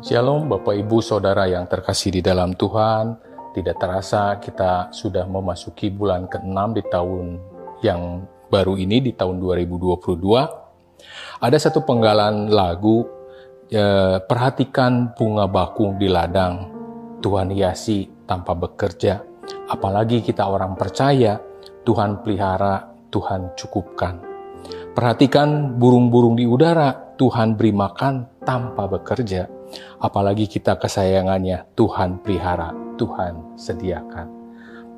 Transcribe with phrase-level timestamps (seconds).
[0.00, 3.20] Shalom Bapak Ibu Saudara yang terkasih di dalam Tuhan.
[3.52, 7.26] Tidak terasa kita sudah memasuki bulan ke-6 di tahun
[7.84, 10.16] yang baru ini di tahun 2022.
[11.44, 13.04] Ada satu penggalan lagu
[13.68, 16.72] eh, perhatikan bunga bakung di ladang.
[17.20, 19.20] Tuhan hiasi tanpa bekerja.
[19.68, 21.36] Apalagi kita orang percaya,
[21.84, 24.29] Tuhan pelihara, Tuhan cukupkan.
[24.94, 29.60] Perhatikan burung-burung di udara, Tuhan beri makan tanpa bekerja
[30.00, 34.40] Apalagi kita kesayangannya, Tuhan pelihara, Tuhan sediakan.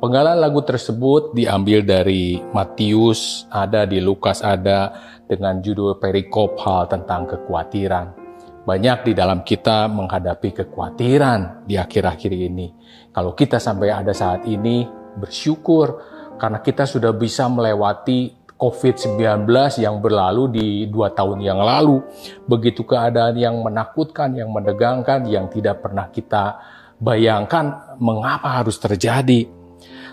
[0.00, 4.96] Penggalan lagu tersebut diambil dari Matius, ada di Lukas ada,
[5.28, 8.16] dengan judul perikop hal tentang kekhawatiran.
[8.64, 12.72] Banyak di dalam kita menghadapi kekhawatiran di akhir-akhir ini.
[13.12, 14.88] Kalau kita sampai ada saat ini,
[15.20, 16.00] bersyukur
[16.40, 19.48] karena kita sudah bisa melewati COVID-19
[19.80, 22.04] yang berlalu di dua tahun yang lalu.
[22.44, 26.60] Begitu keadaan yang menakutkan, yang menegangkan, yang tidak pernah kita
[27.00, 29.48] bayangkan mengapa harus terjadi.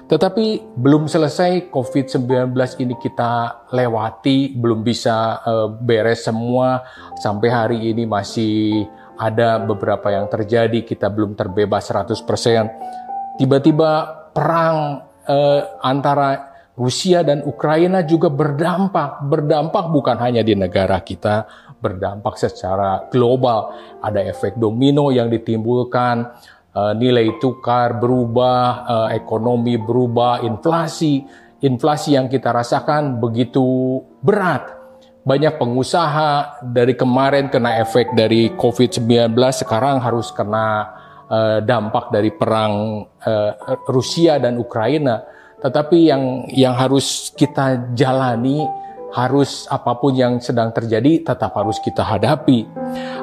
[0.08, 6.88] Tetapi belum selesai COVID-19 ini kita lewati, belum bisa uh, beres semua.
[7.20, 8.88] Sampai hari ini masih
[9.20, 12.24] ada beberapa yang terjadi, kita belum terbebas 100%.
[13.36, 13.92] Tiba-tiba
[14.32, 21.50] perang uh, antara Rusia dan Ukraina juga berdampak, berdampak bukan hanya di negara kita,
[21.82, 23.74] berdampak secara global.
[23.98, 26.30] Ada efek domino yang ditimbulkan,
[26.78, 31.26] uh, nilai tukar berubah, uh, ekonomi berubah, inflasi,
[31.66, 34.78] inflasi yang kita rasakan begitu berat.
[35.26, 39.34] Banyak pengusaha dari kemarin kena efek dari COVID-19,
[39.66, 40.94] sekarang harus kena
[41.26, 43.02] uh, dampak dari perang
[43.90, 48.62] Rusia dan Ukraina tetapi yang yang harus kita jalani
[49.14, 52.68] harus apa pun yang sedang terjadi tetap harus kita hadapi.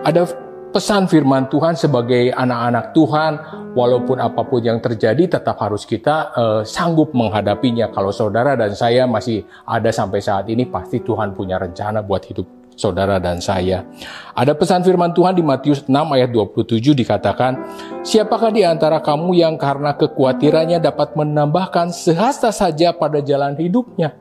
[0.02, 0.26] Ada
[0.74, 3.32] pesan firman Tuhan sebagai anak-anak Tuhan,
[3.78, 7.94] walaupun apa pun yang terjadi tetap harus kita uh, sanggup menghadapinya.
[7.94, 12.63] Kalau saudara dan saya masih ada sampai saat ini, pasti Tuhan punya rencana buat hidup
[12.74, 13.86] saudara dan saya.
[14.34, 17.52] Ada pesan firman Tuhan di Matius 6 ayat 27 dikatakan,
[18.02, 24.14] Siapakah di antara kamu yang karena kekhawatirannya dapat menambahkan sehasta saja pada jalan hidupnya?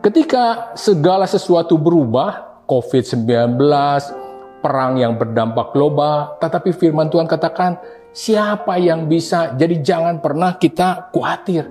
[0.00, 3.60] Ketika segala sesuatu berubah, COVID-19,
[4.64, 7.76] perang yang berdampak global, tetapi firman Tuhan katakan,
[8.12, 9.52] siapa yang bisa?
[9.56, 11.68] Jadi jangan pernah kita khawatir.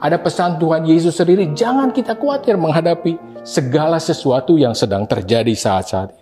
[0.00, 6.08] Ada pesan Tuhan Yesus sendiri, jangan kita khawatir menghadapi segala sesuatu yang sedang terjadi saat-saat
[6.12, 6.18] ini.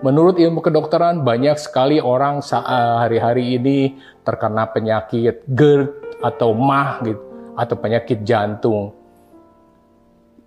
[0.00, 2.40] Menurut ilmu kedokteran, banyak sekali orang
[3.00, 7.22] hari-hari ini terkena penyakit GERD atau MAH gitu,
[7.52, 8.96] atau penyakit jantung.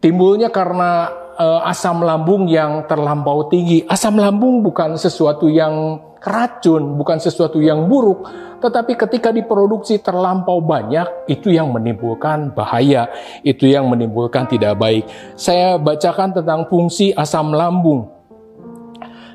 [0.01, 3.85] Timbulnya karena uh, asam lambung yang terlampau tinggi.
[3.85, 8.23] Asam lambung bukan sesuatu yang racun, bukan sesuatu yang buruk,
[8.63, 13.11] tetapi ketika diproduksi terlampau banyak, itu yang menimbulkan bahaya,
[13.43, 15.03] itu yang menimbulkan tidak baik.
[15.35, 18.07] Saya bacakan tentang fungsi asam lambung.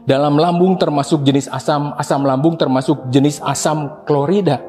[0.09, 4.65] Dalam lambung termasuk jenis asam, asam lambung termasuk jenis asam klorida.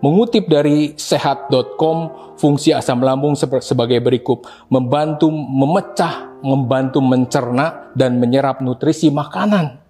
[0.00, 1.98] Mengutip dari sehat.com,
[2.40, 9.80] fungsi asam lambung sebagai berikut, membantu memecah, membantu mencerna, dan menyerap nutrisi makanan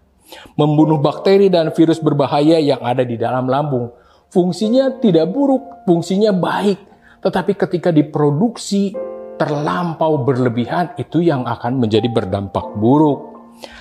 [0.55, 3.91] membunuh bakteri dan virus berbahaya yang ada di dalam lambung.
[4.31, 6.79] Fungsinya tidak buruk, fungsinya baik.
[7.21, 8.95] Tetapi ketika diproduksi
[9.35, 13.30] terlampau berlebihan, itu yang akan menjadi berdampak buruk.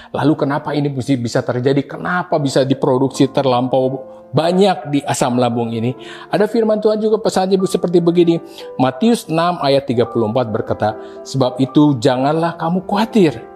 [0.10, 1.86] Lalu kenapa ini bisa terjadi?
[1.86, 4.02] Kenapa bisa diproduksi terlampau
[4.34, 5.94] banyak di asam lambung ini?
[6.34, 8.42] Ada firman Tuhan juga pesannya seperti begini.
[8.82, 13.50] Matius 6 ayat 34 berkata, Sebab itu janganlah kamu khawatir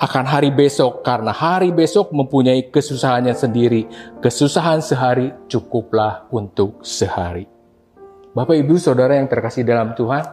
[0.00, 3.84] akan hari besok karena hari besok mempunyai kesusahannya sendiri.
[4.24, 7.44] Kesusahan sehari cukuplah untuk sehari.
[8.32, 10.24] Bapak Ibu Saudara yang terkasih dalam Tuhan,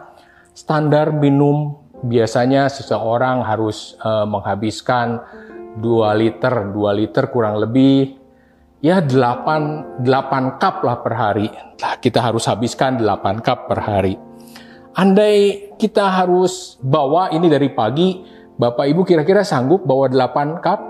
[0.56, 5.18] standar minum biasanya seseorang harus uh, menghabiskan
[5.78, 8.18] 2 liter, 2 liter kurang lebih
[8.78, 11.48] ya 8 8 cup lah per hari.
[11.78, 14.14] Nah, kita harus habiskan 8 cup per hari.
[14.98, 18.18] Andai kita harus bawa ini dari pagi
[18.58, 20.80] Bapak Ibu kira-kira sanggup bawa 8 cup?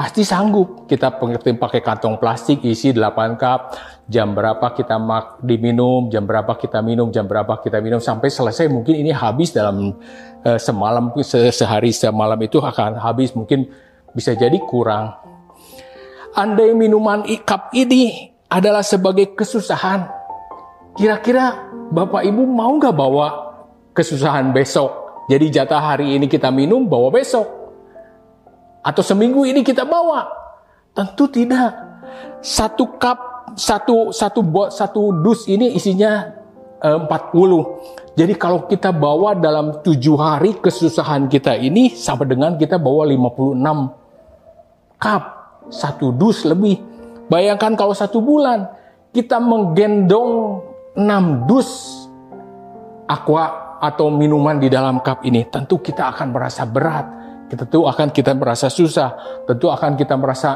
[0.00, 0.88] Pasti sanggup.
[0.88, 1.20] Kita
[1.60, 3.76] pakai kantong plastik isi 8 cup.
[4.08, 8.72] Jam berapa kita mak diminum, jam berapa kita minum, jam berapa kita minum sampai selesai
[8.72, 9.92] mungkin ini habis dalam
[10.40, 13.68] uh, semalam se sehari semalam itu akan habis mungkin
[14.16, 15.20] bisa jadi kurang.
[16.32, 20.08] Andai minuman cup ini adalah sebagai kesusahan,
[20.96, 23.28] kira-kira Bapak Ibu mau nggak bawa
[23.92, 24.96] kesusahan besok
[25.28, 27.59] Jadi jatah hari ini kita minum, bawa besok.
[28.80, 30.28] Atau seminggu ini kita bawa.
[30.96, 31.76] Tentu tidak.
[32.40, 36.32] Satu cup, satu satu bot, satu dus ini isinya
[36.80, 38.16] eh, 40.
[38.16, 44.98] Jadi kalau kita bawa dalam tujuh hari kesusahan kita ini sama dengan kita bawa 56
[44.98, 45.22] cup,
[45.70, 46.80] satu dus lebih.
[47.30, 48.66] Bayangkan kalau satu bulan
[49.14, 50.60] kita menggendong
[50.98, 51.70] 6 dus
[53.06, 57.19] aqua atau minuman di dalam cup ini, tentu kita akan merasa berat.
[57.50, 60.50] Tentu akan kita merasa susah, tentu akan kita merasa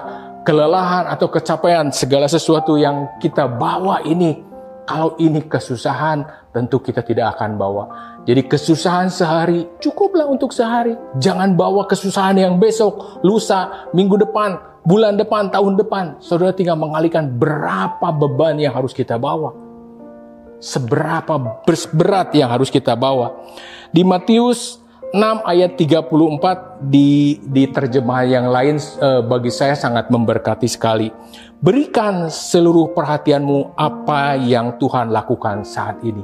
[0.47, 4.55] kelelahan atau kecapean segala sesuatu yang kita bawa ini.
[4.85, 7.85] Kalau ini kesusahan, tentu kita tidak akan bawa.
[8.29, 10.93] Jadi kesusahan sehari cukuplah untuk sehari.
[11.17, 16.21] Jangan bawa kesusahan yang besok, lusa, minggu depan, bulan depan, tahun depan.
[16.21, 19.57] Saudara tinggal mengalihkan berapa beban yang harus kita bawa.
[20.61, 21.65] Seberapa
[21.97, 23.41] berat yang harus kita bawa.
[23.89, 30.65] Di Matius 6 ayat 34 di, di terjemahan yang lain eh, bagi saya sangat memberkati
[30.71, 31.13] sekali.
[31.61, 36.23] Berikan seluruh perhatianmu apa yang Tuhan lakukan saat ini.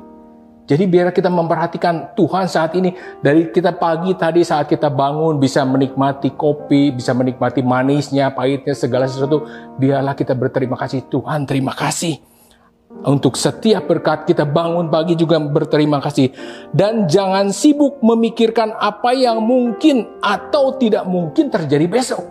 [0.70, 5.66] Jadi biar kita memperhatikan Tuhan saat ini dari kita pagi tadi saat kita bangun bisa
[5.66, 9.50] menikmati kopi, bisa menikmati manisnya, pahitnya segala sesuatu.
[9.82, 12.29] Biarlah kita berterima kasih Tuhan, terima kasih
[12.90, 16.34] untuk setiap berkat kita bangun pagi juga berterima kasih.
[16.74, 22.22] Dan jangan sibuk memikirkan apa yang mungkin atau tidak mungkin terjadi besok.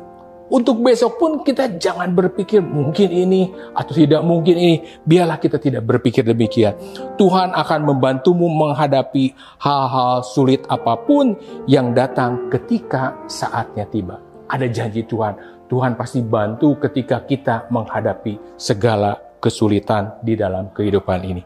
[0.50, 4.76] Untuk besok pun kita jangan berpikir mungkin ini atau tidak mungkin ini.
[5.06, 6.74] Biarlah kita tidak berpikir demikian.
[7.22, 11.38] Tuhan akan membantumu menghadapi hal-hal sulit apa pun
[11.70, 14.18] yang datang ketika saatnya tiba.
[14.50, 15.38] Ada janji Tuhan.
[15.70, 21.44] Tuhan pasti bantu ketika kita menghadapi segala kesulitan di dalam kehidupan ini.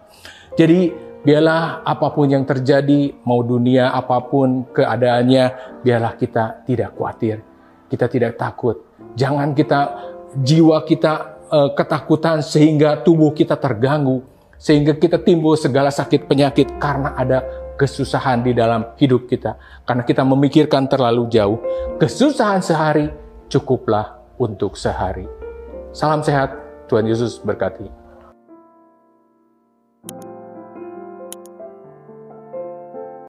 [0.53, 0.91] Jadi
[1.23, 7.41] biarlah apa pun yang terjadi, mau dunia apa pun keadaannya, biarlah kita tidak khawatir,
[7.87, 8.83] kita tidak takut.
[9.15, 9.79] Jangan kita
[10.37, 11.13] jiwa kita
[11.49, 14.25] uh, ketakutan sehingga tubuh kita terganggu,
[14.57, 17.41] sehingga kita timbul segala sakit penyakit karena ada
[17.77, 19.57] kesusahan di dalam hidup kita.
[19.85, 21.57] Karena kita memikirkan terlalu jauh,
[21.97, 23.09] kesusahan sehari
[23.49, 25.25] cukuplah untuk sehari.
[25.93, 28.02] Salam sehat, Tuhan Yesus berkati.